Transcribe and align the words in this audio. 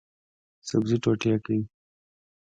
سبزي 0.67 0.97
ټوټې 1.03 1.33
کړئ 1.43 1.59